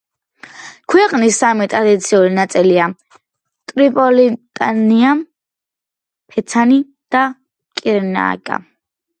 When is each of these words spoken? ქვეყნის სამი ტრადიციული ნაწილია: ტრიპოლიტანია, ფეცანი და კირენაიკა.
ქვეყნის 0.93 1.35
სამი 1.41 1.67
ტრადიციული 1.73 2.31
ნაწილია: 2.37 2.87
ტრიპოლიტანია, 3.73 5.13
ფეცანი 6.35 6.83
და 7.17 7.23
კირენაიკა. 7.83 8.63